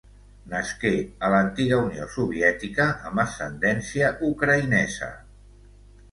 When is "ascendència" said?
3.25-4.09